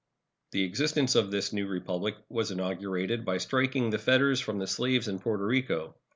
[0.49, 5.07] The existence of this new Republic was inaugurated by striking the fetters from the slaves
[5.07, 5.93] in Porto Rico.